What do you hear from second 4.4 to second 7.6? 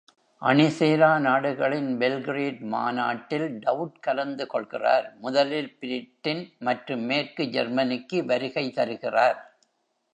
கொள்கிறார், முதலில் பிரிட்டன் மற்றும் மேற்கு